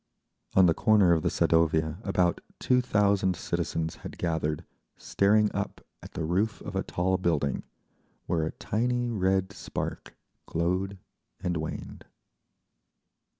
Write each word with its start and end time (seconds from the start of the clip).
On 0.55 0.65
the 0.65 0.73
corner 0.73 1.13
of 1.13 1.21
the 1.21 1.29
Sadovaya 1.29 2.03
about 2.03 2.41
two 2.59 2.81
thousand 2.81 3.35
citizens 3.35 3.97
had 3.97 4.17
gathered, 4.17 4.65
staring 4.97 5.51
up 5.53 5.79
at 6.01 6.13
the 6.13 6.23
roof 6.23 6.59
of 6.61 6.75
a 6.75 6.81
tall 6.81 7.19
building, 7.19 7.61
where 8.25 8.41
a 8.43 8.51
tiny 8.53 9.11
red 9.11 9.53
spark 9.53 10.15
glowed 10.47 10.97
and 11.39 11.55
waned. 11.57 12.05